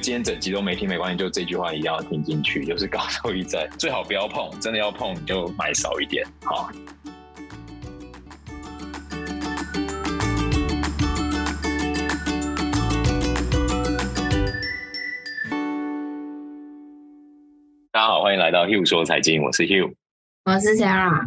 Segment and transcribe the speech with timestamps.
[0.00, 6.70] 今天整集都没听没关系，就这句话一定要听进去，就是高收益债最好不要碰，真的要碰你就买少一点，好。
[17.92, 19.92] 大家好，欢迎来到 Hugh 说财经，我是 Hugh，
[20.46, 21.26] 我是 Sarah。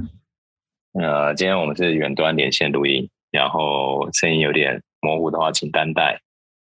[1.00, 6.20] 呃，今天我们是远端连线录音，然后声音有点模糊的话，请担待。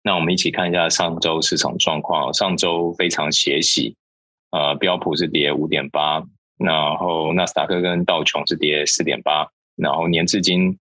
[0.03, 2.33] 那我们一起看一下上周市场状况。
[2.33, 3.95] 上周非常血洗，
[4.51, 6.21] 呃，标普是跌五点八，
[6.57, 10.77] 然后纳斯达克跟道琼是跌四点八，然后年至今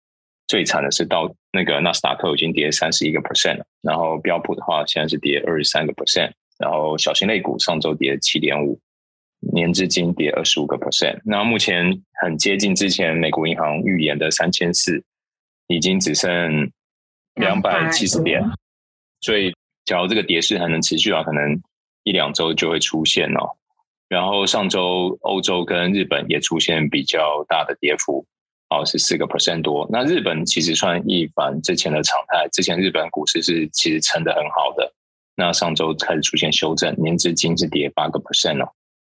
[0.49, 8.81] 最惨的是道那个纳斯达克已经跌三十一个 percent 了，然后标普的话现在是跌二十三个 percent，然后小型类股上周跌七点五，
[9.53, 11.21] 年至今跌二十五个 percent。
[11.25, 15.05] 那目前很接近之前美国银行预言的三千四，
[15.69, 16.69] 已经只剩
[17.37, 18.43] 两百七十点。
[19.23, 21.59] 所以，假如这个跌势还能持续啊，可能
[22.03, 23.57] 一两周就会出现哦。
[24.09, 28.27] 然后上周欧洲跟日本也出现比较大的跌幅，
[28.69, 29.89] 哦，是四个 percent 多。
[29.91, 34.93] 那日本其实算一反之前的常态，之前日本股市是其实撑得很好的。
[35.35, 38.69] 那上周开始出现修正，年至今是跌八个 percent 哦。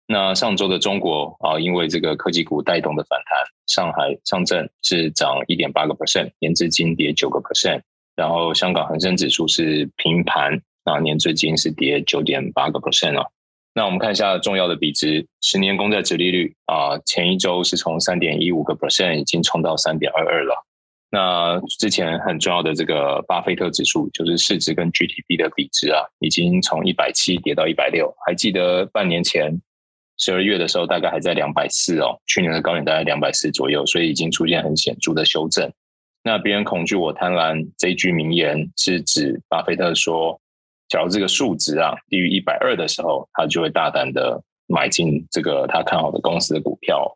[0.07, 7.81] 那上周的中国啊，因为这个科技股带动的反弹，上海上证是涨一点八个 percent，年至今跌九个 percent。
[8.15, 13.25] 然后香港恒生指数是平盘，啊，年最近是跌九点八个 percent 哦。
[13.73, 20.65] 那我们看一下重要的比值，十年公债殖利率啊，前一周是从三点一五个 percent 已经冲到三点二二了。
[21.11, 28.13] 那之前很重要的这个巴菲特指数，就是市值跟 GDP 的比值啊，已经从一百七跌到一百六。
[28.25, 29.61] 还记得半年前
[30.17, 35.69] 十二月的时候，大概还在两百四哦，去年的高点大概两百四左右，所以已经出现很显著的修正。
[36.27, 40.41] 那别人恐惧我贪婪这一句名言是指巴菲特说，
[40.89, 47.15] 假如这个数值啊低于一百二的时候，他就会大胆的买进这个他看好的公司的股票。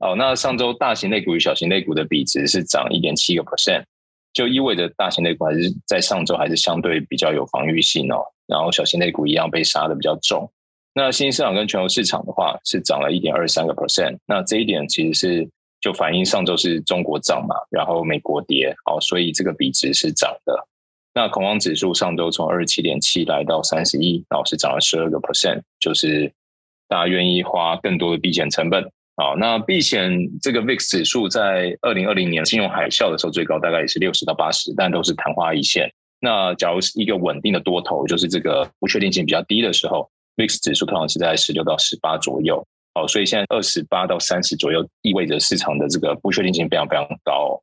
[0.00, 3.84] 哦，那上周大型类股与小型类股的比值是涨一点七个 percent，
[4.32, 8.18] 就意味着大型类股还是在上周还是相对比较有防御性哦。
[8.48, 10.50] 然后小型类股一样被杀的比较重。
[10.94, 15.48] 那新兴市场跟全球市场的话是涨了一点二三个 percent，那这一点其实是。
[15.80, 20.66] 就反映上周是中国涨嘛，然后美国跌，哦，所以这个比值是涨的。
[21.14, 26.32] 那恐慌指数上周从二十七点七来到三十一，然后是涨了十二个 percent，就是
[26.86, 28.84] 大家愿意花更多的避险成本。
[29.16, 35.92] 好，那避险这个 VIX 指数在二零二零年金融海啸的时候最高大概也是六十到八十，但都是昙花一现。
[36.20, 42.64] 那假如是一个稳定的多头，就是这个不确定性比较低的时候，VIX 指数通常是在十六到十八左右。
[42.94, 47.62] 哦，所以现在二十八到三十左右，意味着市场的这个不确定性非常非常高。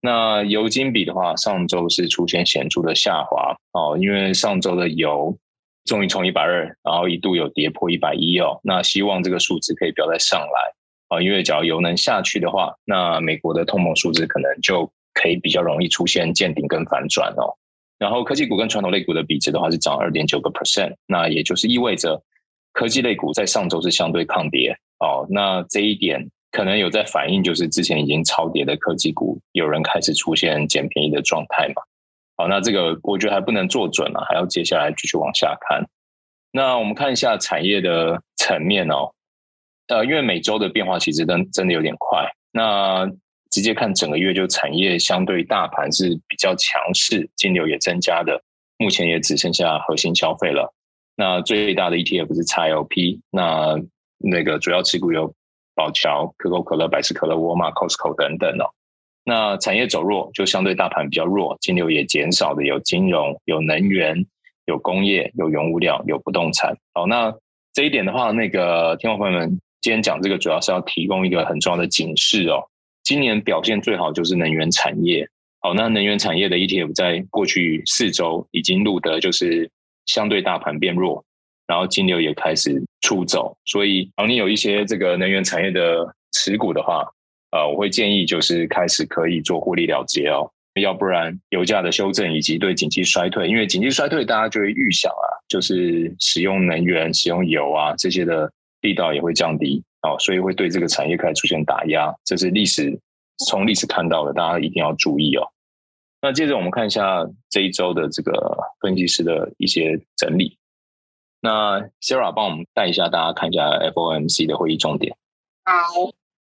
[0.00, 5.36] 那油金比的话，上周是出现显著的下滑哦，因为上周的油
[5.84, 8.60] 终于从一百二，然后一度有跌破一百一哦。
[8.62, 10.72] 那希望这个数值可以不要再上来
[11.08, 17.56] 啊，因为只要油能下去的话，那美国的通膨数字可能就可以比较容易出现见顶跟反转哦。
[17.98, 22.22] 然后科技股跟传统类股的比值的话是涨二点九个 percent，那也就是意味着。
[22.72, 31.82] 科技类股在上周是相对抗跌哦，那这一点可能有在反映，就是之前已经超跌的科技股，有人开始出现捡便宜的状态嘛。
[32.36, 35.84] 好，那这个我觉得还不能做准了，还要接下来继续往下看。
[36.52, 39.12] 那我们看一下产业的层面哦，
[39.88, 42.28] 呃，因为每周的变化其实真真的有点快。
[42.52, 43.06] 那
[43.50, 48.42] 直接看整个月，就产业相对大盘是比较强势，金流也增加的，
[48.78, 50.72] 目前也只剩下核心消费了。
[51.20, 53.78] 那最大的 ETF 是 XLP，那
[54.16, 55.30] 那个主要持股有
[55.74, 58.64] 宝侨、可口可乐、百事可乐、沃尔玛、Costco 等等哦。
[59.22, 64.24] 那产业走弱，就相对大盘比较弱，金流也减少的有金融、有能源、
[64.64, 66.74] 有工业、有原物料、有不动产。
[66.94, 67.30] 好，那
[67.74, 72.64] 这一点的话，那个听众朋友们，今天讲这个主要是要提供一个很重要的警示哦。
[73.02, 75.28] 今年表现最好就是能源产业。
[75.58, 79.70] 好，那能源产业的 ETF 在过去四周已经录得就是。
[80.12, 81.24] 相对大盘变弱，
[81.66, 87.06] 然后金流也开始出走，所以，然后你有一些这个能源产业的持股的话，
[87.52, 102.98] 呃，我会建议就是开始可以做获利了结哦，要不然油价的修正以及对经济衰退，因为经济衰退大家就会预想啊，就是使用能源、使用油啊这些的力道也会降低哦，所以会对这个产业开始出现打压，这是历史
[103.46, 105.46] 从历史看到的，大家一定要注意哦。
[106.22, 110.58] 那接着我们看一下这一周的这个分析师的一些整理。
[111.40, 113.62] 那 Sarah 帮我们带一下，大家看一下
[113.94, 115.16] FOMC 的会议重点。
[115.64, 115.74] 好，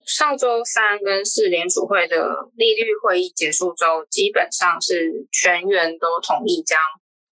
[0.06, 6.78] 上周三跟四联储会的利率会议结束之后，基本上是全员都同意将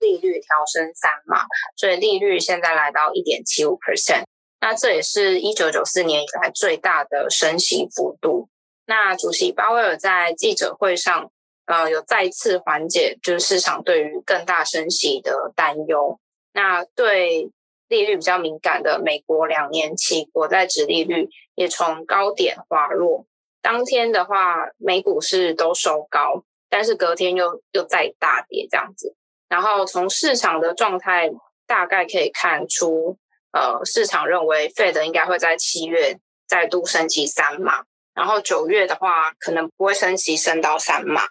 [0.00, 1.46] 利率调升三码，
[1.76, 4.24] 所以利率现在来到一点七五 percent。
[4.60, 8.50] 那这也是一九九四年以来最大的升息幅度。
[8.86, 11.30] 那主席鲍威尔在记者会上，
[11.66, 16.18] 呃，有再次缓解就是市场对于更大升息的担忧。
[16.52, 17.50] 那对
[17.88, 23.26] 利率比较敏感的美国两年期国债殖利率也从高点滑落。
[23.60, 29.14] 当天的话，美股是都收高，但是隔天又又再大跌这样子。
[29.48, 31.30] 然后从市场的状态
[31.66, 33.18] 大概可以看出。
[33.56, 36.18] 呃，市场认为 Fed 应该会在七月
[36.48, 41.22] 再度升息三码，然后九月的话可能不会升息升到三码。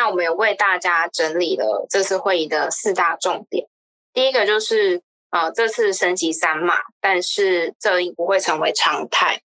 [0.00, 3.66] 那我们有为大家整理了这次会议的四大重点。
[4.14, 9.42] 第一个就是呃，这次升息三码，但是这应不会成为常态。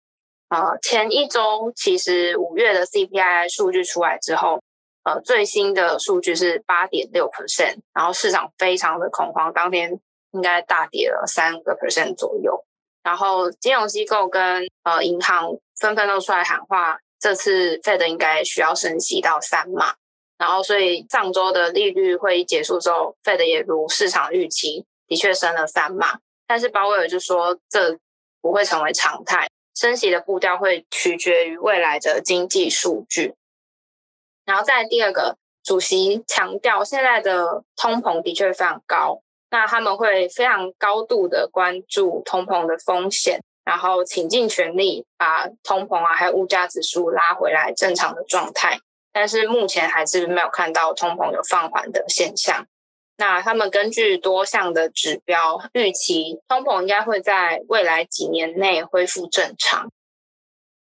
[0.48, 4.62] 呃，前一周其实五月的 CPI 数据出来之后，
[5.04, 10.00] 呃，最新的数据是八点六 percent，然后市场非常的恐慌，当天。
[10.31, 12.66] 应该大跌了三个 percent 左右，
[13.04, 19.94] 然后金融机构跟呃银行纷纷都出来喊话，这次 Fed 应该需要升息到三码，
[20.45, 27.97] 然后所以上周的利率会议结束之后，Fed 也如市场预期的确升了三码，但是鲍威尔就说这
[28.42, 33.33] 不会成为常态，升息的步调会取决于未来的经济数据，
[34.45, 39.24] 然后再第二个，主席强调现在的通膨的确非常高。
[39.50, 48.77] 那他们会非常高度的关注通膨的风险，然后倾尽全力把通膨啊还有物价指数拉回来正常的状态。
[49.18, 52.68] 但是目前还是没有看到通膨有放缓的现象。
[53.16, 59.90] 那他们根据多项的指标预期，通膨应该会在未来几年内恢复正常。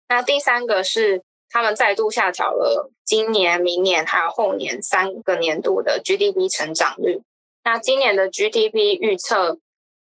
[0.09, 7.21] 那第三个是他们再度下调了今年、明年还有后年三个年度的 GDP 成长率。
[7.63, 9.59] 那今年的 GDP 预测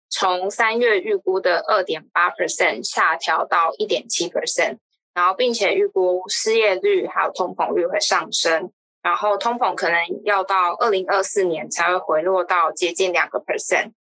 [0.10, 4.78] 从三月预估的二点八 percent 下调到一点七 percent，
[5.14, 8.72] 然后并且预估失业率还有通膨率会上升，
[9.02, 13.92] 然后通膨可能要到二零二四年才会回落到接近两个 percent。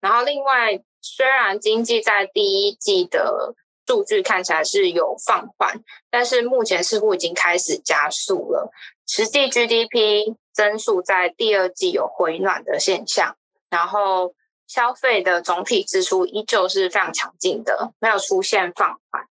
[0.00, 3.54] 然后另外，虽然经济在第一季的
[3.86, 5.80] 数据看起来是有放缓，
[6.10, 8.70] 但是目前似乎已经开始加速了。
[9.06, 13.36] 实际 GDP 增速在第二季有回暖的现象，
[13.68, 14.34] 然后
[14.68, 19.26] 消费的总体支出依旧是非常强劲的，没有出现放缓。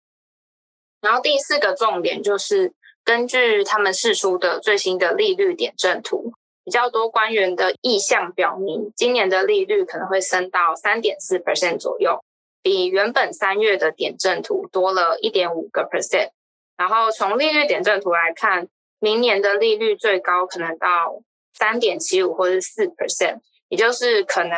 [1.06, 2.74] 然后第四个重点就是，
[3.04, 12.20] 根据他们释出的最新的利率点阵图，比较多官员的意向表明，今年的利率可能会升到三点四 percent 左右，
[12.64, 16.32] 比原本三月的点阵图多了一点五个 percent。
[16.76, 18.68] 然后从利率点阵图来看，
[19.00, 21.22] 明年的利率最高可能到
[21.54, 24.58] 三点七五或是四 percent，也就是可能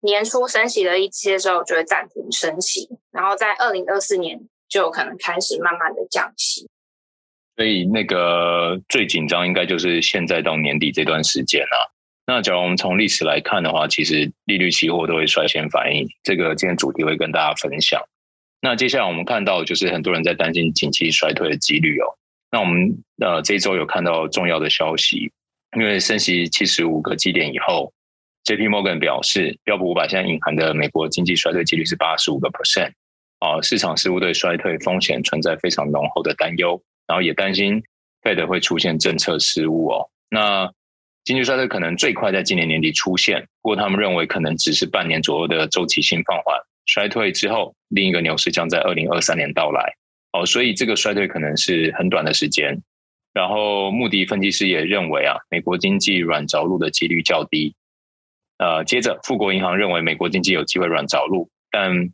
[0.00, 4.40] 年初升息了一些之后就会暂停升息，然后在二零二四年
[4.70, 6.66] 就可能开始慢慢的降息。
[7.56, 11.92] 所以那个最紧张应该就是现在到年底这段时间了。
[12.26, 16.08] 那假如我们从历史来看的话，其实利率期货都会率先反应。
[16.22, 18.00] 这个今天主题会跟大家分享。
[18.62, 22.06] 那接下来我们看到就是很多人在担心景气衰退的几率哦。
[22.50, 25.30] 那我们呃这一周有看到重要的消息，
[25.76, 27.92] 因为升息七十五个基点以后
[28.44, 28.68] ，J.P.
[28.68, 32.92] Morgan 表示标普五百现在隐含的美国经济衰退几率是八十五个 percent，
[33.40, 37.82] 啊，市场似乎对衰退风险存在非常浓厚的担忧，然后也担心
[38.22, 40.08] Fed 会出现政策失误哦。
[40.30, 40.70] 那
[41.24, 46.56] 经济衰退可能最快在今年年底出现，不过他们认为可能只是半年左右的周期性放缓，
[46.86, 49.94] 衰退之后另一个牛市将在二零二三年到来。
[50.32, 52.80] 哦，所以这个衰退可能是很短的时间。
[53.32, 57.74] 然后，穆迪分析师也认为啊，美国经济软着陆的几率较低。
[58.58, 62.10] 呃，接着，富国银行认为美国经济有机会软着陆，但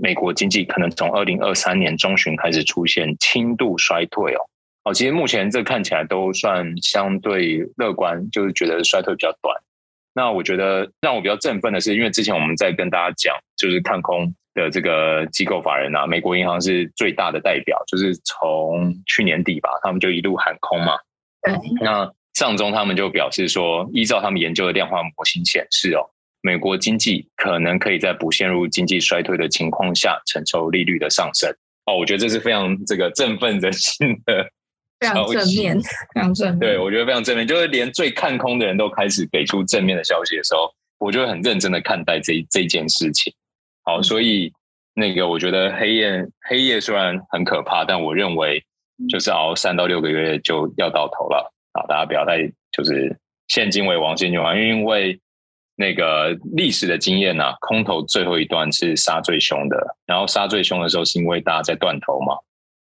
[0.00, 4.40] 美国经济可能从二零二三年中旬开始出现轻度衰退哦。
[4.84, 9.54] 哦，其实目前这看起来都算相对乐观，就是觉得衰退比较短。
[10.14, 14.34] 那我觉得让我比较振奋的是，因为之前我们在跟大家讲，就是看空。
[14.54, 20.96] 的这个机构法人啊，美国银行是最大的代表，就是从去年底吧，他们就一路喊空嘛。
[21.42, 21.54] 对。
[21.80, 26.02] 那上周他们就表示说，依照他们研究的量化模型显示哦，
[26.40, 31.50] 美国经济可能可以在不陷入经济衰退的情况下承受利率的上升。
[31.86, 34.44] 哦，我觉得这是非常这个振奋人心的，
[35.00, 35.80] 非常正面，
[36.14, 36.58] 非常正面。
[36.58, 43.32] 对，我觉得非常正面，就是连最看空的人都开始给出正面的消息的时候，我就会很认真的看待这这件事情。
[43.84, 44.52] 好，所以
[44.94, 48.62] 那个我觉得黑夜黑夜虽然很可怕，但我认为
[49.08, 51.86] 就是熬三到六个月就要到头了啊！
[51.88, 52.38] 大家不要太
[52.70, 53.16] 就是
[53.46, 55.18] 现金为王，现金为王，因为
[55.80, 62.34] 那个历史的经验呢、啊，空头最后一段是杀最凶的，然后杀最凶的时候是因为大家在断头嘛，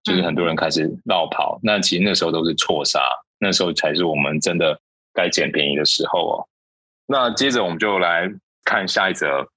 [0.03, 2.99] 就是很多人开始绕跑，那其实那时候都是错杀，
[3.37, 4.79] 那时候才是我们真的
[5.13, 6.47] 该捡便宜的时候哦。
[7.05, 8.27] 那接着我们就来
[8.65, 9.47] 看下一则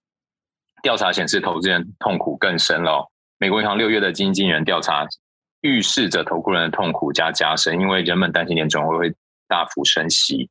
[0.82, 3.06] 调查显示，投资人痛苦更深了、哦。
[3.38, 5.08] 美国银行六月的经理人调查
[5.62, 9.14] 预示着投顾人的痛苦加加深，因为人们担心联总会会
[9.48, 10.50] 大幅升息。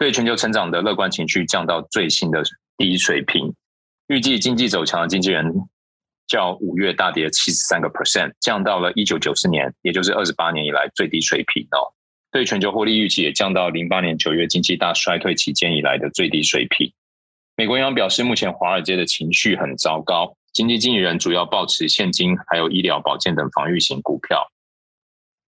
[0.00, 2.42] 对全球成长的乐观情绪降到最新的
[2.78, 3.52] 低水平，
[4.06, 5.52] 预计经济走强的经纪人
[6.26, 11.92] 较五月大跌七十三个 percent，降到了一九九四年，也就是二十八年以来最低水平哦。
[12.30, 16.90] 对全球获利预期也降到零八年九月经济大衰退期间以来的最低水平。
[17.54, 24.50] 美国银行表示，目前华尔街的情绪很糟糕，经济经理人主要抱持现金、还有医疗保健等防御型股票。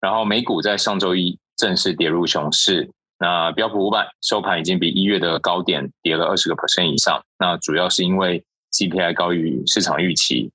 [0.03, 2.91] 然后美股在上周一正式跌入熊市。
[3.25, 7.25] 那标普五百收盘已经比一月的高点跌了二十个 percent 以上。
[7.38, 10.50] 那主要是因为 CPI 高于市场预期，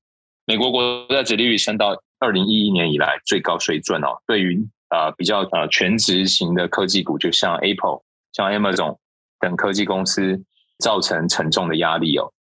[0.45, 4.21] 美国国债殖利率升到二零一一年以来最高水准哦。
[4.27, 8.97] 对于呃比较呃全职型的科技股，就像 Apple、像 Amazon
[9.39, 10.39] 等科技公司，
[10.77, 12.31] 造成沉重的压力哦。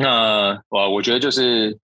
[0.00, 1.76] 那我我觉得就是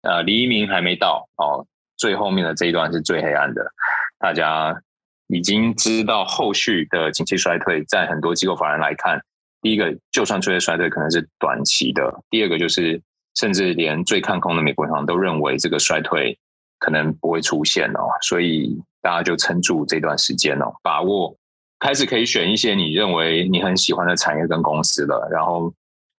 [0.00, 1.66] 呃黎明还没到哦，
[1.98, 3.70] 最后面的这一段是最黑暗的，
[4.18, 4.80] 大家。
[5.28, 9.20] 已经知道后续的经济衰退，在很多机构法人来看，
[9.60, 13.00] 第一个就算出现衰退，可能是短期的；第二个就是，
[13.34, 16.38] 甚至连最看空的美国银行都认为这个衰退
[16.78, 18.08] 可能不会出现哦。
[18.20, 21.34] 所以大家就撑住这段时间哦，把握
[21.78, 25.72] 开始可以选一些你认为你很喜欢的产业跟公司了，然后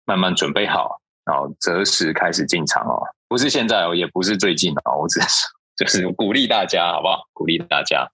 [0.07, 3.03] 慢慢准备好，然后择时开始进场哦。
[3.29, 7.23] 不是现在哦，也不是最近哦，我只是就是鼓励大家，好不好？
[7.33, 8.09] 鼓励大家。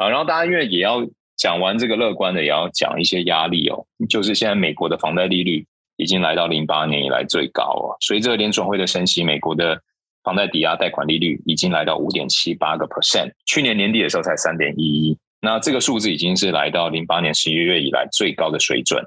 [0.00, 3.84] 啊，然后大家因为也要讲完这个乐观的，也要讲一些压力哦。
[4.08, 5.66] 就是现在美国的房贷利率
[5.96, 7.96] 已经来到零八年以来最高哦。
[8.00, 9.78] 随着联准会的升息，美国的
[10.24, 19.04] 房贷抵押贷款利率已经来到五点七八个 percent，去年年底的时候才三点一一，那这个数字已经是来到零八年十一月以来最高的水准。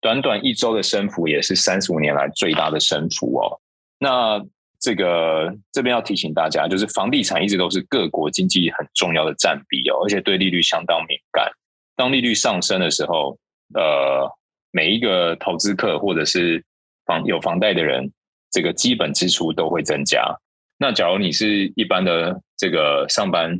[0.00, 3.60] 短短一周的升幅也是三十五年来最大的升幅哦。
[3.98, 4.42] 那
[4.80, 11.52] 这个这边要提醒大家，就是房地产一直都是各国经济很重要的占比哦，而且对利率相当敏感。
[11.96, 13.38] 当利率上升的时候，
[13.74, 14.26] 呃，
[14.70, 16.64] 每一个投资客或者是
[17.04, 18.10] 房有房贷的人，
[18.50, 20.24] 这个基本支出都会增加。
[20.78, 23.54] 那假如你是一般的这个上班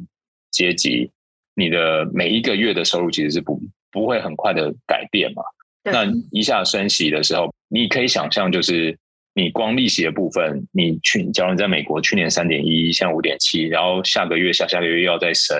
[0.50, 1.10] 阶级，
[1.54, 3.60] 你的每一个月的收入其实是不
[3.92, 5.42] 不会很快的改变嘛。
[5.84, 8.98] 那一下升息的时候，你可以想象就是。
[9.34, 15.56] 你光利息的部分，你去，假如你在美国去年三点一，现在五点七，然后下个月、下下个月又要再升，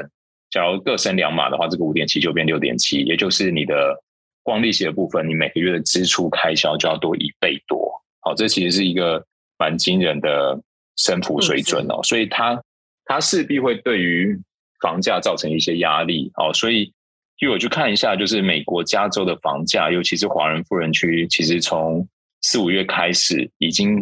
[0.51, 3.97] 假如各升两码的话，这个五点七就变六点七，也就是你的
[4.43, 7.91] 光利息的部分，你每个月的支出开销就要多一倍多。
[8.21, 9.25] 好，这其实是一个
[9.57, 10.61] 蛮惊人的
[10.97, 12.61] 升幅水准哦，所以它
[13.05, 14.37] 它势必会对于
[14.81, 16.93] 房价造成一些压力哦，所以
[17.39, 22.07] 就我去看一下，就是美国加州的房价，尤其是华人富人区，其实从
[22.43, 23.99] 四五月开始已经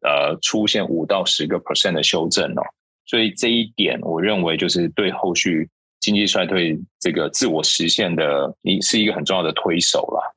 [0.00, 2.62] 呃出现五到十个 percent 的修正哦，
[3.04, 5.68] 所以这一点我认为就是对后续
[6.00, 10.34] 经济衰退这个自我实现的一是一个很重要的推手了。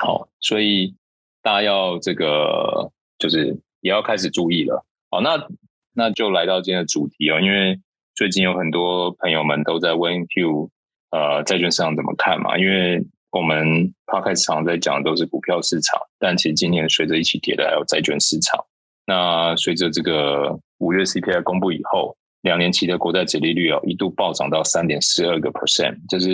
[0.00, 0.94] 好，所以
[1.42, 4.84] 大家要这个就是也要开始注意了。
[5.10, 5.46] 好，那
[5.92, 7.78] 那就来到今天的主题哦，因为
[8.14, 10.70] 最近有很多朋友们都在问 Q，
[11.10, 13.04] 呃债券市场怎么看嘛，因为。
[13.36, 18.64] 我们 Podcast 常在讲的都是股票市场，但其实今年随着一起跌的还有债券市场。
[19.04, 26.30] 那随着这个五月 CPI 公布以后，两年期的国债殖利率哦一度暴涨到三点四二个 percent，这是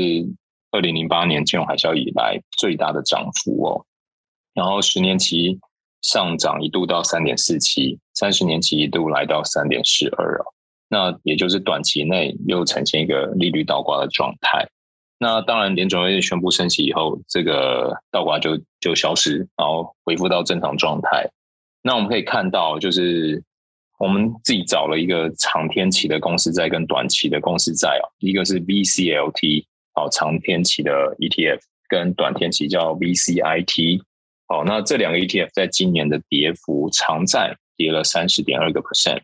[0.71, 3.85] 二零零八年金融海啸以来最大的涨幅哦。
[4.55, 5.59] 然后十年期
[6.03, 10.45] 上涨一度到三点四七，三十年期一度来到三点四二哦。
[10.89, 14.65] 那也就是短期内又呈现一个利率倒挂的状态。
[15.23, 21.31] 那当然，联准会宣布升息以后，这个倒挂就就消失，然后恢复到正常状态。
[21.81, 23.41] 那我们可以看到，就是
[24.01, 29.65] 我们自己找了一个长天期的公司债跟短期的公司债哦，一个是 VCLT
[29.95, 34.03] 哦，长天期的 ETF，跟短天期叫 VCIT。
[34.49, 39.21] 好，那这两个 ETF 在今年的跌幅，长债跌了三十点二个 percent，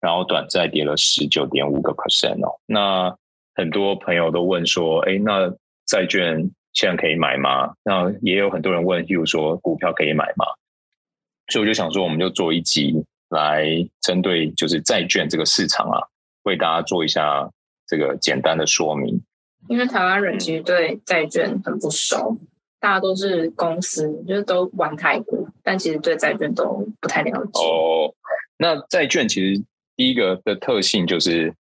[0.00, 2.54] 然后短债跌了十九点五个 percent 哦。
[2.66, 3.16] 那
[3.60, 5.54] 很多朋友都问说：“哎，那
[5.86, 10.46] 债券现在可以买吗？”那也有很多人问，譬如说股票可以买吗？
[11.52, 12.94] 所以我就想说，我们就做一集
[13.28, 13.66] 来
[14.00, 16.00] 针对就是债券这个市场啊，
[16.44, 17.50] 为大家做一下
[17.86, 19.20] 这个简单的说明。
[19.68, 22.38] 因为台湾人其实对债券很不熟，
[22.80, 27.62] 大家都是公司，就是都玩台股，但其实对债券都不太了解。
[27.62, 28.14] 哦，
[28.56, 29.62] 那债券其实
[29.96, 31.52] 第一个的特性就是，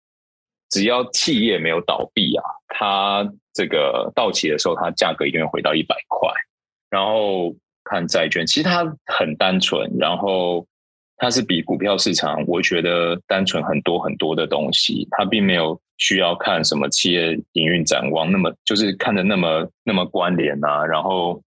[0.69, 6.29] 只要企业没有倒闭啊，它这个到期的时候，它价格一定会回到一百块。
[6.89, 10.65] 然后看债券，其实它很单纯，然后
[11.17, 15.79] 它是比股票市场我觉得单纯很多很多的东西，它并没有。
[16.01, 21.43] 需要看什么企业营运展望，那么就是看的那么那么关联啊，然后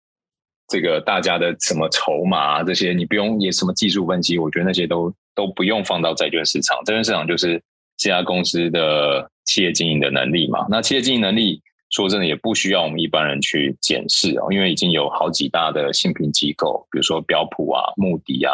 [0.67, 6.77] 这个大家的什么筹码啊，这些，你不用也什么技术分析，我觉得那些都都不用放到债券市场。
[6.85, 7.59] 债券市场就是
[8.03, 10.65] 这家公司的企业经营的能力嘛。
[10.69, 18.53] 那企业经营能力，说真的也不需要我们一般人去检视哦，因为已经有好几大的信评机构，比如说标普啊、穆迪啊、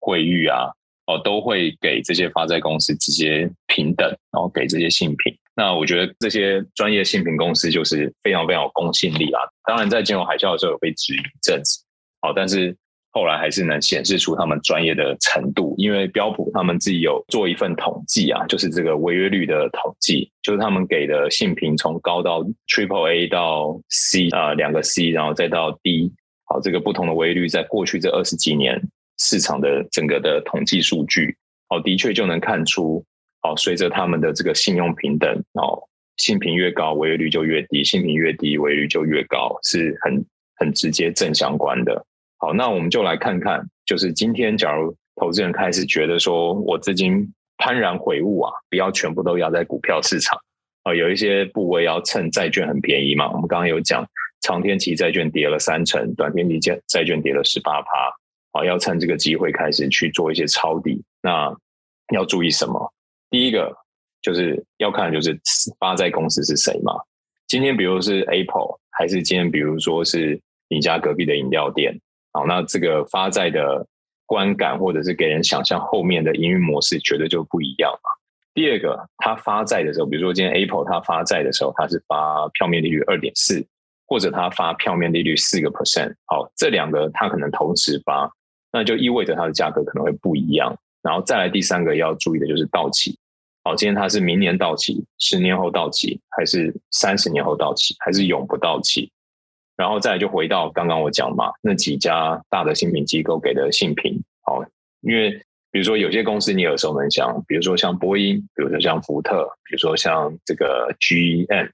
[0.00, 0.70] 惠誉啊。
[1.10, 5.34] 哦，都会给这些发债公司直接平等，然后给这些信评。
[5.56, 9.40] 那我觉得这些专业信评公司就是非常非常有公信力啦。
[9.64, 11.82] 当然，在金融海啸的时候有被质疑一阵子，
[12.20, 12.76] 好，但是
[13.18, 15.74] 后来还是能显示出他们专业的程度。
[15.76, 26.12] 因为标普他们自己有做一份统计啊，就是这个违约率的统计，就是他们给的信评从高到 Triple A 到 C 啊，两个 C，然后再到 D，
[26.44, 28.80] 好，这个不同的违约率在过去这二十几年。
[29.20, 31.36] 市场的整个的统计数据，
[31.70, 33.04] 哦，的确就能看出，
[33.42, 35.82] 哦，随着他们的这个信用平等，哦，
[36.18, 42.06] 信评越高，违约率就越低；信评越低，违约率就越高，是很很直接正相关的。
[42.38, 50.38] 好，那我们就来看看，就是今天假如投资人开始觉得说我资金幡然悔悟啊，不要全部都压在股票市场，
[50.84, 53.28] 啊，有一些部位要趁债券很便宜嘛。
[53.30, 54.08] 我们刚刚有讲，
[54.40, 57.88] 长天期债券跌了三成，短天期债债券跌了十八趴。
[58.52, 61.02] 啊，要趁这个机会开始去做一些抄底。
[61.20, 61.54] 那
[62.14, 62.90] 要注意什么？
[63.28, 63.76] 第一个
[64.22, 65.38] 就是要看，就是
[65.78, 66.94] 发债公司是谁嘛。
[67.46, 72.00] 今天比如是 Apple，还是今天比如说是你家隔壁的饮料店？
[72.38, 73.84] 好，那这个发债的
[74.24, 78.10] 观感或者是给人想象后面的营运模式，绝对就不一样嘛。
[78.54, 83.66] 第二个，他发债的时候，比如说今天 Apple 他发债的时候，他是发票面利率二点四，
[84.06, 86.14] 或者他发票面利率四个 percent。
[86.26, 88.32] 好，这两个他可能同时发。
[88.70, 93.18] 那就意味着它的价格可能会不一样，然后再来第三个要注意的就是到期。
[93.64, 99.10] 好，今天它是明年到期、十年后到期，还是三十年后到期，还是永不到期？
[99.78, 104.22] 然后再来就回到刚刚我讲嘛，那几家大的信评机构给的信评。
[104.42, 104.62] 好，
[105.00, 105.30] 因为
[105.70, 111.70] 比如说有些公司你耳熟能详，比如说像波音，比如说像福特，比如说像这个 GM，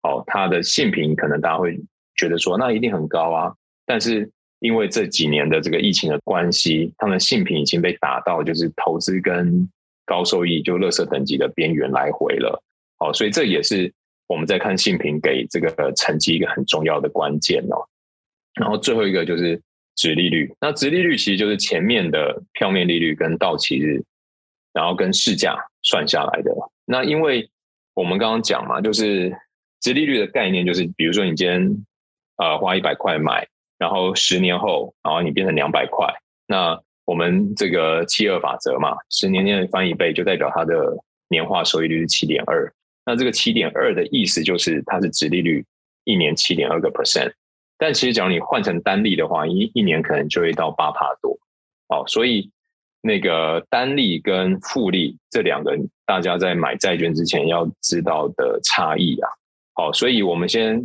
[0.00, 1.78] 好，它的信评可能大家会
[2.16, 3.52] 觉得说那一定很高啊，
[3.84, 4.30] 但是。
[4.60, 9.70] 因为这几年的这个疫情的关系，他们信评已经被打到就是投资跟
[10.04, 12.60] 高收益就垃圾等级的边缘来回了。
[12.98, 13.94] 好，所以这也是
[14.28, 17.82] 我们在看信评给这个成绩一个很重要的关键哦。
[18.54, 19.60] 然后最后一个就是
[19.96, 24.00] 殖利率，那殖利率其实就是前面的票面利率跟到期日，
[24.72, 26.54] 然后跟市价算下来的。
[26.84, 27.50] 那因为
[27.94, 29.36] 我们刚刚讲嘛，就是
[29.80, 31.84] 殖利率的概念就是，比如说你今天
[32.36, 33.44] 呃花一百块买。
[33.80, 36.12] 然后十年后，然后你变成两百块，
[36.48, 42.74] 那我们这个七二法则嘛，十年内翻一倍，就代表它的年化收益率是七点二。
[43.08, 45.64] 那这个七点二的意思就是它是殖利率
[46.04, 47.32] 一年七点二个 percent。
[47.78, 51.34] 但其实假如你换成单利的话，一一年可能就会到八趴多。
[51.88, 52.50] 好，所以
[53.00, 59.30] 那个单利跟复利这两个，大家在买债券之前要知道的差异啊。
[59.72, 60.78] 好，所以我们先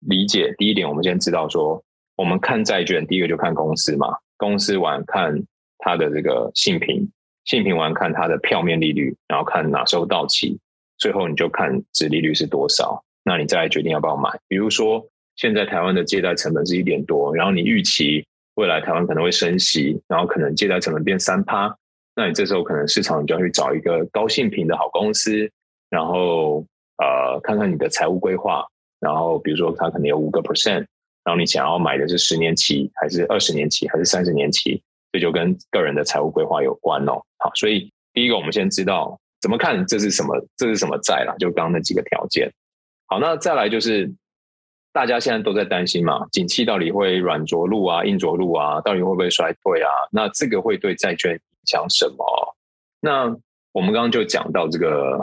[0.00, 1.82] 理解第一点，我们先知道说。
[2.14, 4.06] 我们看债券，第一个就看公司嘛，
[4.36, 5.34] 公司完看
[5.78, 7.10] 它的这个信评，
[7.46, 10.60] 信评完看它的票面利率，然后看哪时候到期，
[11.02, 14.30] 最后你就看殖利率是多少，那你再来决定要不要买。
[14.46, 21.76] 比如说，现在台湾的借贷成本是一点多，然后你预期未来台湾可能会升息，然后可能借贷成本变三趴，
[22.14, 25.50] 那你这时候可能市场你就要去找一个高信评的好公司，
[25.90, 26.64] 然后
[26.98, 28.64] 呃看看你的财务规划，
[29.00, 30.86] 然后比如说它可能有五个 percent。
[31.24, 34.82] 然后你想要买的是十年期，还是二十年期，还是三十年期？
[35.12, 37.12] 这就跟个人的财务规划有关哦。
[37.38, 42.50] 好，所以第一个我们先知道怎么看这是什么，这是什么债啦，就刚刚那几个条件。
[43.06, 44.10] 好，那再来就是
[44.92, 49.90] 大家现在都在担心嘛，景气到底会软着陆啊，硬着陆啊，到底会不会衰退啊？
[50.10, 52.56] 那这个会对债券影响什么？
[53.00, 53.36] 那
[53.72, 55.18] 我们刚刚就讲到这个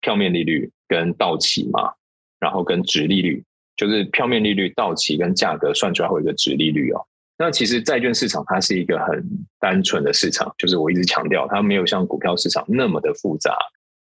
[0.00, 1.92] 票面利率跟到期嘛，
[2.38, 3.44] 然后跟殖利率。
[3.76, 7.06] 就是票面利率到期跟价格算出来会有一个殖利率哦。
[7.38, 9.24] 那其实债券市场它是一个很
[9.60, 13.56] 单纯的市场，就是我一直强调它没有像股票市场那么的复杂。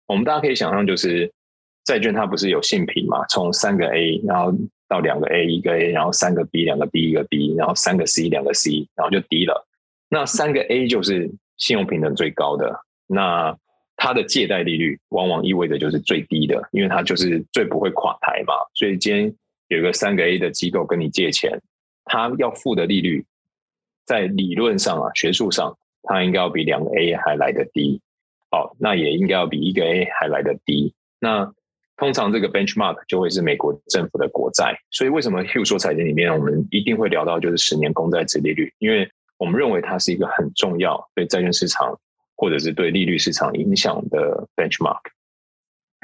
[0.05, 1.31] 我们大家可以想象，就是
[1.85, 4.53] 债券它不是有信评嘛，从三个 A 然后
[4.89, 9.65] 到两个 A 一个 A，然后三个 B 两个 B 一个 B，然后三个 C 两个 C，然后就 D 了。
[10.09, 13.55] 那三个 A 就是信用评等最高的，那
[13.95, 18.53] 它的借贷利率往往意味着就是最低的，因为它就是最不会垮台嘛。
[18.73, 19.33] 所以今天
[19.69, 21.57] 有一个三个 A 的机构跟你借钱，
[22.05, 23.25] 它要付的利率，
[24.05, 28.01] 在理论上啊，学术上，它应该要比两个 A 还来得低。
[28.49, 30.93] 好，那也应该要比一个 A 还来得低。
[31.19, 31.53] 那
[31.97, 34.75] 通常这个 benchmark 就会是美国政府的国债。
[34.89, 38.73] 所以为什么 Hugh 说财经里面我们一定会聊到就是十年公债殖利率？
[38.79, 41.97] 因为我们认为它是一个很重要对债券市场
[42.35, 44.99] 或者是对利率市场影响的 benchmark。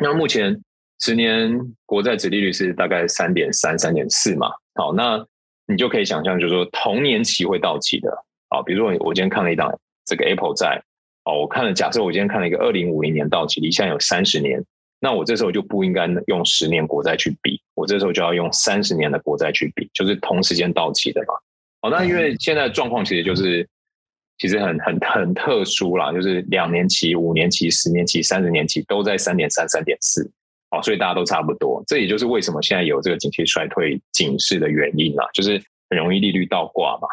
[0.02, 0.64] 那目前
[1.00, 4.52] 十年国债殖利率是大概三点三、三点四嘛？
[4.76, 5.26] 好，那
[5.68, 8.10] 你就可以想象，就是说同年期会到期的。
[8.50, 10.82] 啊，比如说我今天看了一档这个 Apple 债。
[11.26, 14.64] 哦，我看了，假设我今天看了一个二零五零年到期，离现在有三十年，
[15.02, 21.34] 那我这时候就不应该用十年国债去比，我这时候就要用三十年的国债去比，就是同时间到期的嘛。
[21.82, 23.68] 哦，那因为现在状况其实就是
[24.38, 30.32] 其实很很很特殊啦，就是两年期、五年期、十年期、三十年期都在三点三、三点四，
[30.82, 31.84] 所以大家都差不多。
[31.88, 37.08] 这也就是为什么现在有这个景气衰退警示的原因啦，就是很容易利率倒挂嘛。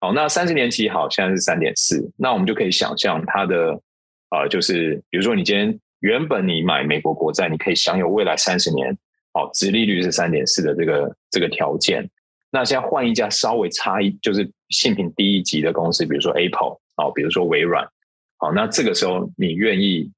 [0.00, 3.80] 好，那三十年期好，现在是三点四，那我们就可以想象它的，
[4.30, 8.96] 呃，就是比如说你今天原本你买美国国债，你可以享有未来三十年，
[9.32, 12.08] 好，殖利率是三点四的这个这个条件。
[12.50, 17.84] 那现在换一家稍微差一，就是性评低一级的公司，比如说 Apple，好，比如说微软，
[18.36, 20.08] 好，那这个时候你愿意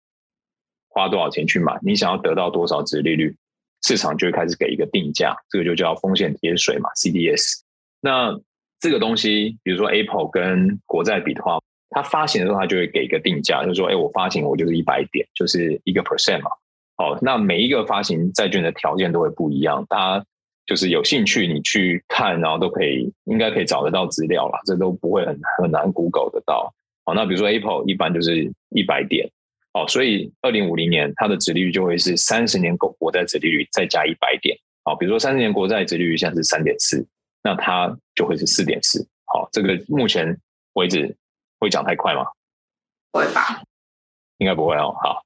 [0.90, 1.78] 花多少钱去买？
[1.82, 3.34] 你想要得到多少值利率？
[3.82, 7.60] 市场就会开始给一个定价，这个就叫风险贴水嘛，CDS。
[8.02, 8.38] 那
[8.78, 16.50] 这个东西，比如说 Apple 跟国债比的话，它发行的时候，它就会给一个定价，就是说，哎，我发行我就是一百点，就是一个 percent 嘛。
[16.96, 20.26] 好，那每一个发行债券的条件都会不一样，大家
[20.66, 26.72] 就是有兴趣，你去看，然后都可以，应该可以找得到资料了，这都不会很很难 Google 得到。
[27.04, 29.26] 好，那比如说 Apple 一般就是一百点，
[29.72, 34.56] 好，所以二零五零年它的殖利率就会是三十年国国债殖利率再加一百点。
[34.84, 37.06] 好，比如说三十年国债殖利率现在是三点四。
[37.42, 40.38] 那它就会是四点四，好，这个目前
[40.74, 41.16] 为止
[41.58, 42.22] 会涨太快吗？
[43.10, 43.62] 不会吧？
[44.36, 44.94] 应该不会哦。
[45.02, 45.24] 好，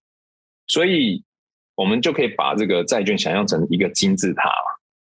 [0.68, 1.24] 所以
[1.74, 4.48] 我们就可以把这个债券想象成一个金字塔，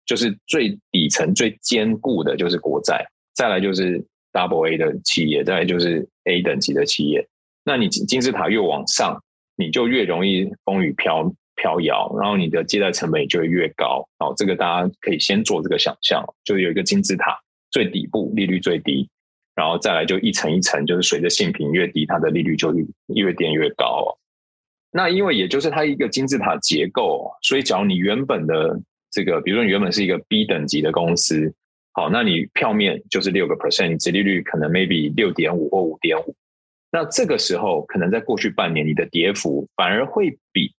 [0.07, 7.23] 就是最底层最坚固的就是国债，再来就是 Double A 的企业，再来就是 A 等级的企业。
[7.63, 9.22] 那你金字塔越往上，
[9.55, 11.33] 你就越容易风雨飘。
[11.55, 14.03] 飘摇，然后你的借贷成本也就会越高。
[14.17, 17.39] 好，这个大家可以先做这个想象，就有一个金字塔，
[17.69, 19.07] 最底部利率最低，
[19.53, 22.73] 然后再来就一层一层，就是随着信评越低，它的利率就
[23.13, 24.17] 越垫越高。
[24.91, 31.53] 那因为也就是它一个金字塔结构，所以假如你原本的这个，比如说你原本是一个 B 等级的公司，
[31.91, 36.35] 好，那你票面就是六个 percent，你殖利率可能 maybe 六点五或五点五，
[36.93, 40.71] 那这个时候可能在过去半年你的跌幅反而会比。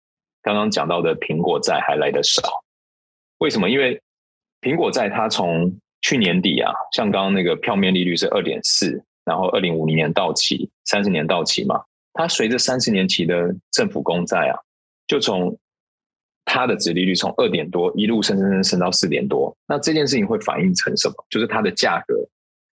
[0.42, 2.42] 刚刚讲到的苹果债还来得少，
[3.38, 3.70] 为什么？
[3.70, 3.98] 因为
[4.60, 14.58] 苹果债它从去年底啊，像刚刚那个票面利率是二点四，然后二零五零年到期，三十年到期嘛，它随着三十年期的政府公债啊，
[15.06, 15.58] 就从
[16.44, 21.14] 它的殖利率从二点多一路升升升升到四点多，那这件事情会反映成什么？
[21.30, 22.14] 就是它的价格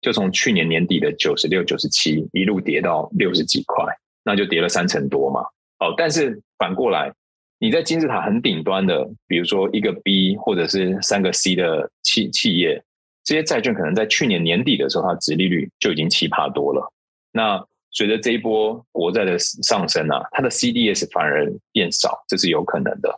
[0.01, 3.85] 就从去年年底的九十六、九十七一路跌到六十几块，
[4.23, 5.41] 那就跌了三成多嘛。
[5.79, 7.11] 哦，但是反过来。
[7.57, 12.83] 你在金字塔很顶端的，比如说一个 B 或者是三个 C 的企企业，
[13.23, 16.91] 这些债券可能在去年年底的时候，它的殖利率就已经奇葩多了。
[17.31, 23.09] 那随着这一波国债的上升啊，它的 CDS 反而变少，这是有可能的。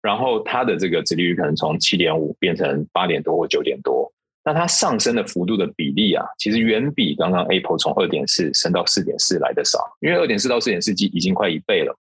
[0.00, 4.10] 然后它的这个值利率可能从七点五变成八点多或九点多，
[4.42, 11.94] 那它上升的幅度的比例啊，其实远比刚刚 Apple 从二点四升到四点四来的少，因为二点四到四点四已经快一倍了。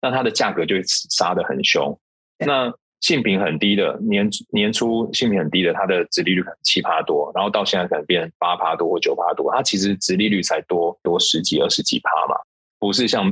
[0.00, 1.96] 那它的价格就会杀得很凶。
[2.38, 12.40] 那性品很低的年年初性品很低的，它的殖利率可能七趴多，然后到现在可能变八趴多或九趴多，它其实殖利率才多多十几二十几趴嘛，
[12.78, 13.26] 不是像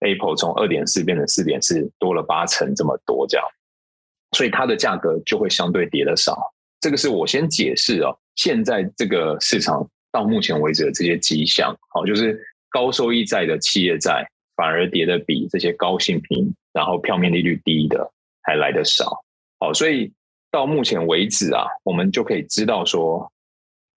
[0.00, 3.46] Apple 从二点四变成四点四多了八成这么多这样，
[4.36, 6.52] 所以它的价格就会相对跌的少。
[6.82, 14.28] 这个是我先解释哦，现在这个市场到目前为止的这些迹象，好，就是高收益债的企业债。
[14.54, 19.24] 反而跌的比这些高信评，然后票面利率低的还来得少。
[19.58, 20.12] 好，所以
[20.50, 23.32] 到目前为止啊，我们就可以知道说，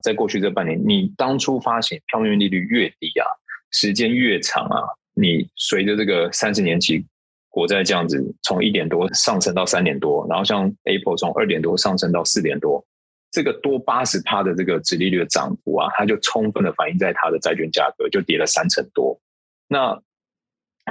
[0.01, 3.27] 在过去这半年，你当初发行票面利率越低啊，
[3.71, 4.81] 时间越长啊，
[5.13, 7.05] 你随着这个三十年期
[7.55, 12.85] 国债这样子从一点多上升到三点多，然后像 Apple 从二点多上升到四点多，
[13.31, 19.17] 这个多八十趴的这个殖利率的涨幅啊，它就充分的反映在它的债券价格，就跌了三成多。
[19.69, 19.97] 那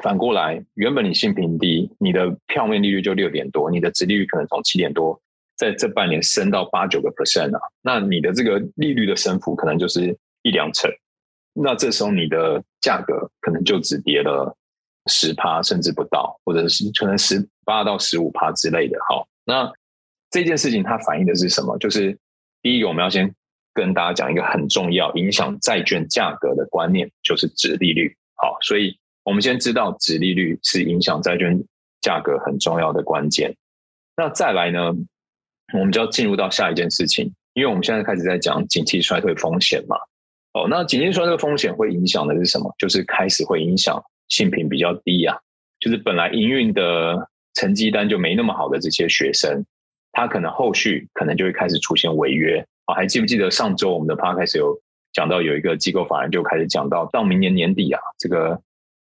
[0.03, 5.20] 反过来，原本你信评低，你的票面利率就六点多，你的殖利率可能从七点多，
[5.59, 10.90] 在这半年升到八九个 percent 啊，那你的这个利率的升幅可能就是一两成。
[11.53, 14.57] 那这时候你的价格可能就只跌了
[15.07, 18.99] 十趴，甚至不到，或者是可能十八到十五趴之类的。
[19.09, 19.73] 好，那
[20.31, 21.77] 这件事情它反映的是什么？
[21.79, 22.19] 就是。
[22.62, 23.31] 第一个，我们要先
[23.75, 28.17] 跟大家讲一个很重要、影响债券价格的观念，就是指利率。
[28.37, 31.62] 好，所以我们先知道指利率是影响债券
[32.01, 33.55] 价格很重要的关键。
[34.17, 34.95] 那再来呢，
[35.75, 39.99] 我们就要进入到下一件事情，因为我们现在开始在讲景气衰退风险嘛。
[40.55, 42.75] 哦，那景气衰退风险会影响的是什么？
[42.79, 44.03] 就是开始会影响
[44.35, 45.38] 信评比较低啊，
[45.79, 49.64] 就是本来营运的成绩单就没那么好的这些学生。
[50.11, 54.77] 他可能后续可能就会开始出现违约啊，还记不记得上周我们的 podcast 有
[55.12, 58.61] 讲到有一个机构法人就开始讲到，到明年年底啊，这个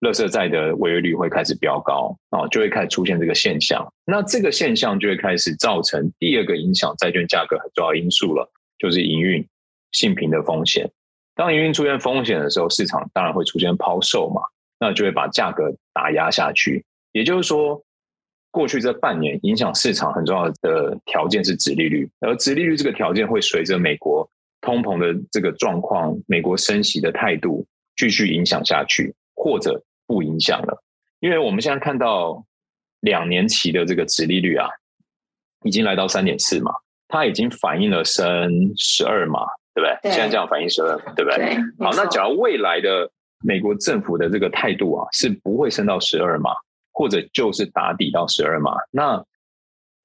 [0.02, 3.86] 垃圾债的违约率会开始飙高啊，就会开始出现这个现象。
[4.06, 9.46] 那这个现象就会开始造成第二个影响债券价格很重要因素了，就是营运
[9.92, 10.90] 信评的风险。
[11.36, 14.42] 当营运出现风险的时候，市场当然会出现抛售嘛，
[14.88, 16.86] 那就会把价格打压下去。
[17.12, 17.82] 也就是说。
[18.52, 24.26] 过去这半年，影响市场很重要的条件是殖利率，而殖利率这个条件会随着美国
[24.62, 27.68] 通膨的这个状况、美国升息的态度
[27.98, 30.82] 继续影响下去，或者不影响了。
[31.20, 32.46] 因为我们现在看到
[33.02, 34.70] 两年期的这个殖利率啊，
[35.66, 36.72] 已经来到三点四嘛，
[37.10, 39.42] 它已经反映了升十二嘛，
[39.74, 40.00] 对不对？
[40.04, 41.40] 对，现在这样反映十二，对不对？
[41.40, 43.12] 对，好，那假如未来的
[43.46, 46.52] 美国政府的这个态度啊，是不会升到十二码。
[46.98, 49.22] 或者就是打底到十二码，那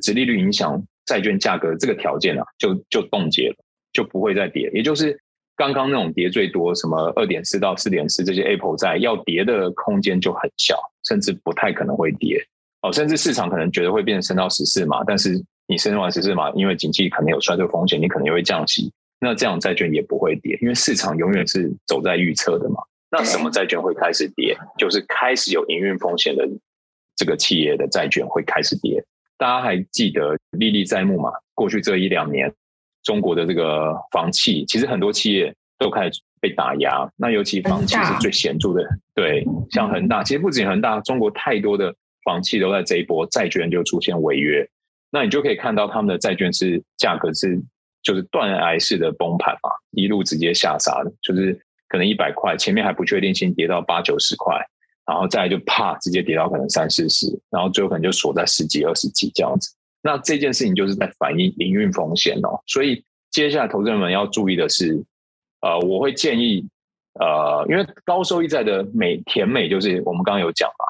[0.03, 3.55] 殖利率影响债券价格这个条件啊，就就冻结了，
[3.93, 4.69] 就不会再跌。
[4.75, 5.17] 也就是
[5.55, 12.45] 刚刚那种跌最多，什么二点四到四点四这些 Apple 债要跌的空间就很小，甚至不太可能会跌。
[12.83, 22.83] 哦，甚至市场可能觉得会变成升到十四码，但是你升完十四码，因为经济可能有衰退风险，你可能也会降息，那这样债券也不会跌，因为市场永远是走在预测的嘛。
[23.11, 24.57] 那什么债券会开始跌？
[24.79, 26.49] 就是开始有营运风险的。
[27.17, 29.05] 这个企业的债券会开始跌，
[29.37, 31.31] 大家还记得历历在目嘛？
[31.55, 32.51] 过去这一两年，
[33.03, 37.07] 中国的这个房企，其实很多企业都开始被打压。
[37.17, 38.83] 那尤其房企是最显著的，
[39.15, 41.95] 对，像恒大，其实不仅恒大，中国太多的
[42.25, 44.67] 房企都在这一波债券就出现违约。
[45.11, 47.61] 那你就可以看到他们的债券是价格是
[48.03, 54.59] 就是断崖式的崩盘嘛，一路直接下杀的，就是可能一百块，前面还不确定性跌到八九十块。
[55.07, 59.75] 然后再来就啪，直接跌到可能三四十，然后最后可能就锁在十几、二十几这样子。
[60.03, 62.63] 那这件事情就是在反映营运风险哦。
[62.67, 65.03] 所以接下来投资人们要注意的是，
[65.63, 66.65] 呃，我会建议，
[67.19, 70.85] 呃，因为高收益债的美甜美就是我们刚刚有讲嘛，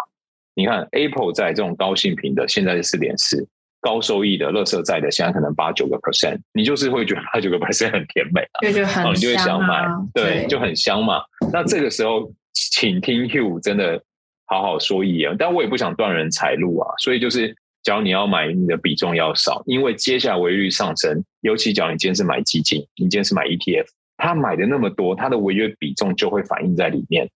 [0.55, 3.49] 你看 Apple 债这种高性平的现在是四点四，
[3.81, 11.23] 高收益的垃圾债的现在可能八九个 percent，你就是会觉得八九个 percent 很甜美，啊，就很，啊，你就会想买，对，就很香嘛。
[11.53, 14.03] 那这个时候，请听 Hugh 真的。
[14.53, 27.31] 好好说一言，但我也不想断人财路啊，所以就是，假如你要买，你的比重要少，因为接下来违约率上升，尤其假如你今天是买基金，你今天是买 ETF，他买的那么多，他的违约比重就会反映在里面，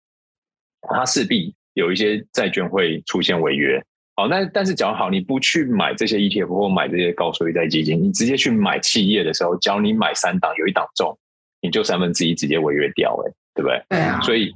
[0.88, 3.80] 他势必有一些债券会出现违约。
[4.16, 11.16] 好，那但是讲好，你不去买这些 ETF 或买这些高收益债基金，你直接去买企业的时候，只要你买三档，有一档中，
[11.60, 13.82] 你就三分之一直接违约掉，哎，对不对？
[13.88, 14.20] 对啊。
[14.20, 14.54] 所以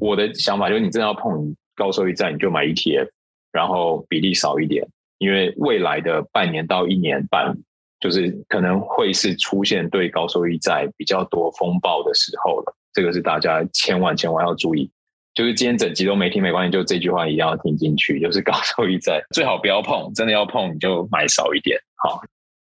[0.00, 1.54] 我的想法就是，你真的要碰。
[1.78, 3.06] 高收益债你就买 ETF，
[3.52, 4.88] 然后比例少一点，
[5.18, 7.54] 因为未来的半年到一年半，
[8.00, 12.74] 就是可能会是出现对高收益债比较多风暴的时候了。
[12.94, 14.90] 这个是大家千万千万要注意。
[15.36, 18.18] 就是今天整集都没听没关系，就这句话一定要听进去。
[18.18, 21.78] 就是高收益债最好不要碰，真的要碰你就买少一点。
[21.94, 22.20] 好，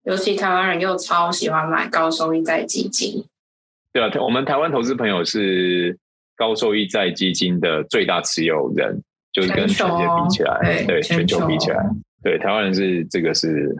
[0.04, 3.26] 尤其台湾人又超喜欢买高收益债基金。
[3.92, 5.98] 对啊，我们台湾投资朋友是。
[6.40, 9.02] 高收益债基金的最大持有人，
[9.34, 11.84] 就是跟全球比起来，对，对全球比起来，
[12.22, 13.76] 对台湾人是这个是，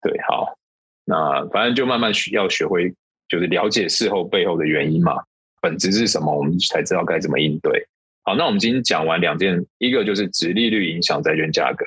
[0.00, 0.56] 对，好，
[1.04, 2.90] 那反正就慢慢需要学会，
[3.28, 5.12] 就是了解事后背后的原因嘛，
[5.60, 7.86] 本质是什么，我们才知道该怎么应对。
[8.22, 11.84] 好，那我们今天讲完两件，一个就是直利率影响债券价格，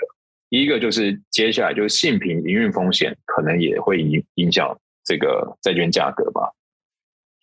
[0.50, 6.52] 一个就是接下来就是信评营运风险可能也会影影响这个债券价格吧。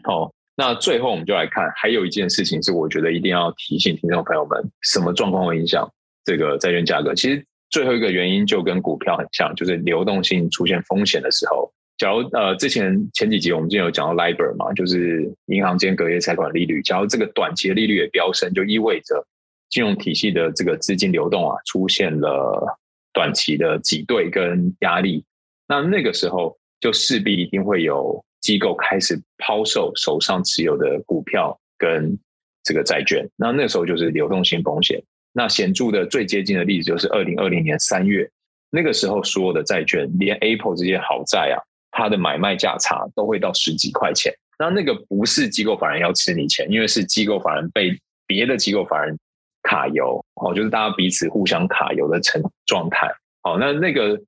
[0.04, 0.32] 好。
[0.56, 5.90] 那最后我们就来看，还有一件事情是我觉得一定要提醒听众朋友们，什么状况会影响
[6.22, 7.14] 这个债券价格？
[7.14, 19.22] 其实最后一个原因就跟股票很像，就是流动性出现风险的时候，假如呃之前前几集我们之前有讲到 LIBOR 嘛，就是银行间隔夜拆款利率，假如这个短期的利率也飙升，就意味着
[19.68, 22.78] 金融体系的这个资金流动啊出现了
[23.12, 25.22] 短期的挤兑跟压力，
[25.68, 32.18] 那那个时候就势必一定会有机构开始抛售手上持有的股票跟
[32.64, 34.98] 这个债券，那那时候就是流动性风险。
[35.34, 38.26] 那显著的最接近的例子就是二零二零年三月，
[38.70, 41.60] 那个时候所有的债券，连 Apple 这些好债啊，
[42.00, 44.32] 它的买卖价差都会到十几块钱。
[44.58, 49.18] 那那个不是机构法人要吃你钱，因为是机构法人被别的机构法人
[49.62, 53.10] 卡油哦，就是大家彼此互相卡油的成状态。
[53.42, 54.20] 好，那那个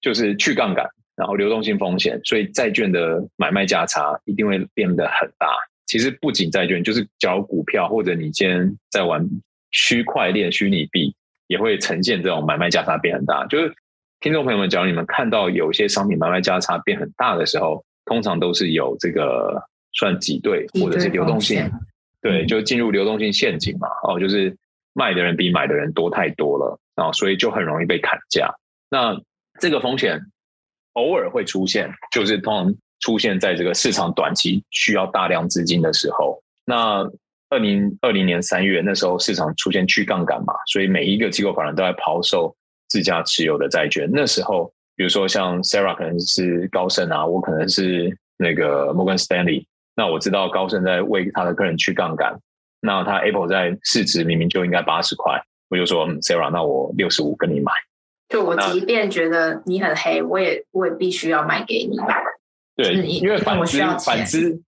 [0.00, 5.48] 就是去杠杆，然后流动性风险，所以债券的买卖价差一定会变得很大。
[5.86, 9.28] 其实不仅债券，就是缴股票或者你今天在玩。
[9.76, 11.12] 区块链、虚拟币
[11.48, 13.44] 也会呈现这种买卖价差变很大。
[13.46, 13.74] 就是
[14.24, 21.70] 听众朋友们，假如你们看到有些商品买卖价差变很大的时候，通常都是有这个算挤兑或者是流动性，
[22.22, 23.86] 对，就进入流动性陷阱嘛。
[24.02, 24.56] 哦，就是
[24.94, 28.50] 卖的人比买的人多太多了，然后所以就很容易被砍价。
[28.88, 29.14] 那
[29.60, 30.18] 这个风险
[30.94, 36.42] 偶尔会出现，就是通常出现在这个市场短期需要大量资金的时候。
[36.64, 37.06] 那
[37.50, 42.56] 二零二零年三月，那时候市场出现去杠杆嘛，所以每一个机构法人都在抛售
[42.88, 44.08] 自家持有的债券。
[44.12, 49.66] 那时候，比如说像 Sarah 可能是高盛啊，我可能是那个 Morgan Stanley，
[49.96, 52.38] 那我知道高盛在为他的客人去杠杆，
[52.80, 57.72] 那他 Apple 在市值明明就应该八十块，我就说，嗯，Sarah，那我六十五跟你买。
[58.28, 61.96] 就我即便觉得你很黑，我也我也必须要卖给你。
[62.76, 64.60] 对，因为反之反之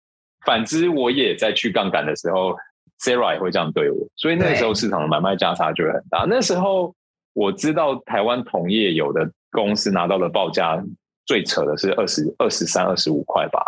[0.45, 2.57] 反之，我也在去杠杆的时候。
[2.99, 6.25] Sarah 也会这样对我，所以那个时候市场的买卖价差就会很大。
[6.27, 6.95] 那时候
[7.37, 10.83] 我知道台湾同业有的公司拿到的报价
[11.27, 13.61] 最扯的是二十二十三、二十五块吧，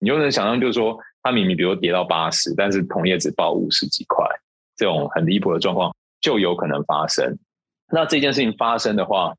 [0.00, 4.26] 你就能想象，就是说它明明比如跌到八十，但是同业只报五十几块，
[4.76, 7.38] 这种很离谱的状况就有可能发生。
[7.92, 9.32] 那这件事情发生的话，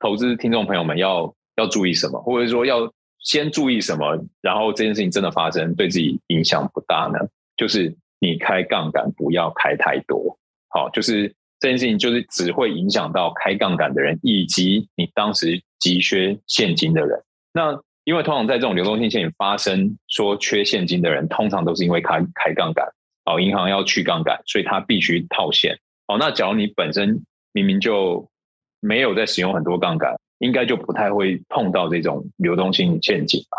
[0.00, 7.18] 投资听众朋友们要要注意什么，或者说要先注意什么，然后这件事情真的发生，对自己影响不大呢？
[7.56, 7.96] 就是。
[8.20, 10.36] 你开杠杆不要开太多，
[10.70, 17.22] 好，就是这件事情就是只会影响到开杠杆的人，以及你当时急缺现金的人。
[17.52, 22.86] 那因为通常在这种流动性陷阱发生，说缺现金的人，通常都是因为开开杠杆，
[23.24, 25.78] 哦，银行要去杠杆，所以他必须套现。
[26.06, 28.28] 哦，那假如你本身明明就
[28.80, 33.58] 没有在使用很多杠杆，应该就不太会碰到这种流动性陷阱吧？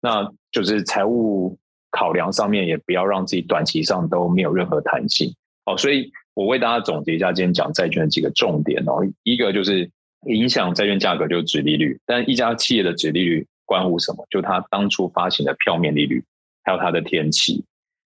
[0.00, 1.58] 那就是财务。
[1.92, 9.00] 考量上面也不要让自己短期上都没有任何弹性哦，所以我为大家总结一下今天讲债券的几个重点哦。
[9.24, 9.90] 一个就是
[10.26, 14.24] 影响债券价格就是殖利率，但一家企业的殖利率关乎什么？
[14.30, 16.22] 就它当初发行的票面利率，
[16.62, 17.64] 还有它的天期，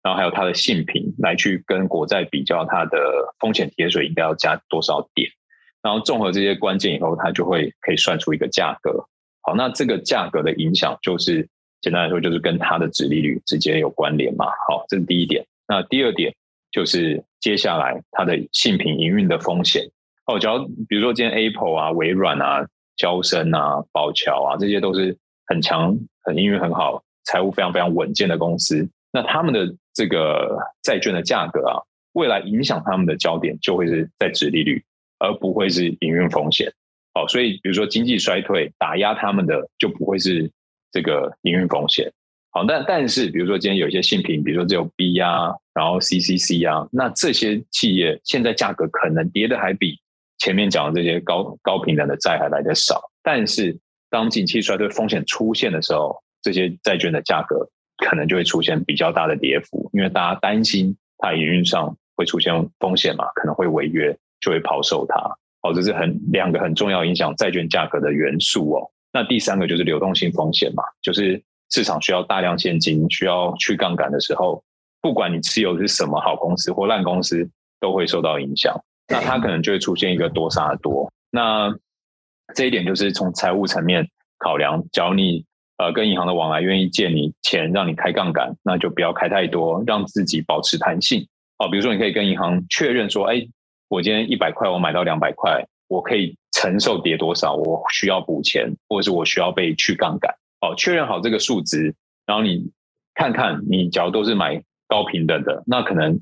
[0.03, 2.99] 然后还有它的信评，来去跟国债比较它的
[3.41, 5.29] 风险贴水应该要加多少点，
[5.83, 9.05] 然后综合这些关键以后，它就会可以算出一个价格。
[9.43, 11.49] 好，那这个价格的影响就是。
[11.83, 14.47] 简单来说，就是跟它的殖利率直接有关联嘛。
[14.69, 15.45] 好，这是第一点。
[15.67, 16.33] 那第二点
[16.73, 19.89] 就是接下来它的信评营运的风险。
[20.27, 31.79] 哦，假如比如说今天 Apple 啊、微软啊、交生啊、宝桥啊，这些都是很强、很营运很好、财务非常非常稳健的公司，那他们的这个债券的价格啊，
[32.15, 34.83] 未来影响他们的焦点就会是在殖利率，
[35.19, 36.73] 而不会是营运风险。
[37.15, 40.51] 好，所以比如说经济衰退打压他们的，就不会是。
[40.95, 42.13] 这个营运风险，
[42.55, 49.99] 好，但但是，比如说今天有一些信品，比如说只有 B 啊，然后 CCC 啊，那这些企业现在价格可能跌的还比
[50.37, 53.01] 前面讲的这些高高评等的债还来得少。
[53.23, 53.79] 但是，
[54.11, 57.67] 当景气衰退风险出现的时候，这些债券的价格
[58.05, 65.17] 可能就会出现比较大的跌幅，因为大家担心它营运上会出现风险嘛，可能会违约，就会抛售它。
[65.63, 68.91] 好，这是很两个很重要影响债券价格的元素哦。
[69.11, 71.41] 那第三个就是流动性风险嘛，就是
[71.73, 74.63] 市场需要大量现金，需要去杠杆的时候，
[75.01, 77.51] 不管你持有的是什么好公司或烂公司，
[77.81, 78.79] 都会受到影响。
[79.09, 81.11] 那它可能就会出现一个多杀多。
[81.31, 81.75] 那
[82.55, 84.07] 这一点就是从财务层面
[84.39, 85.45] 考量，假如你
[85.79, 91.27] 呃跟银行的往来愿意借你钱，让你开杠杆，那就不要开太多，让自己保持弹性。
[91.59, 93.47] 哦，比如说你可以跟银行确认说，哎，
[93.89, 96.37] 我今天一百块，我买到两百块，我可以。
[96.55, 100.33] 承受跌多少，我需要补钱，或者是我需要被去杠杆。
[100.63, 101.95] 哦，确认好这个数值，
[102.25, 102.71] 然后你
[103.15, 106.19] 看看，你假如都是买高平等的，那可能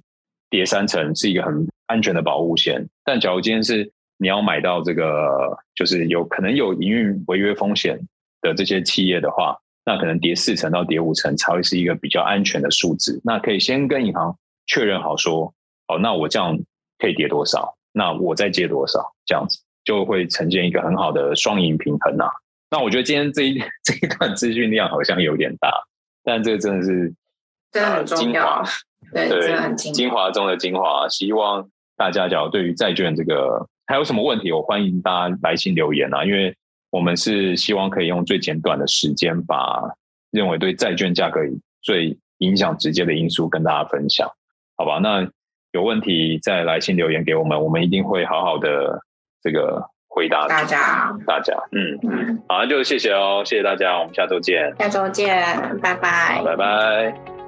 [0.49, 2.88] 跌三成是一个很安全的保护线。
[3.05, 8.01] 但假如今天是你要买到这个，就是有可能有营运违约风险
[8.41, 13.20] 的这些企业的话，那可能跌四成到跌五成才会是一个比较安全的数值。
[13.22, 14.36] 那可以先跟银行
[14.66, 15.53] 确认好说，
[15.88, 16.59] 哦，那我这样
[16.99, 17.76] 可以跌多少？
[17.93, 19.12] 那我再借多少？
[19.26, 22.24] 这样子就会呈现一个很好的双赢平衡呐、
[22.70, 25.72] 那我觉得今天这一 这一段资讯量好像有点大，
[26.22, 27.12] 但这个真的是
[27.72, 28.62] 真的很重要，
[29.12, 31.08] 对，对，真的很精华，精华中的精华。
[31.08, 36.54] 希望大家假如对于债券这个还有什么问题，我欢迎大家来信留言啊，因为
[36.90, 39.82] 我们是希望可以用最简短的时间，把
[40.30, 41.40] 认为对债券价格
[41.82, 44.30] 最影响直接的因素跟大家分享，
[44.76, 44.98] 好吧？
[44.98, 45.28] 那
[45.72, 49.02] 有问题再来信留言给我们，我们一定会好好的
[49.42, 49.90] 这个。
[50.20, 51.98] 回答大家，大家，嗯。
[52.02, 55.42] 嗯，好，那就谢谢哦，谢谢大家，我们下周见，下周见，
[55.80, 57.39] 拜拜，拜拜。